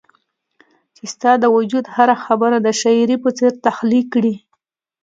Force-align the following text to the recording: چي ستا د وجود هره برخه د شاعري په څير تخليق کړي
چي 0.95 1.03
ستا 1.13 1.31
د 1.39 1.45
وجود 1.55 1.85
هره 1.95 2.15
برخه 2.41 2.59
د 2.61 2.67
شاعري 2.81 3.17
په 3.23 3.29
څير 3.37 3.53
تخليق 3.65 4.05
کړي 4.13 4.35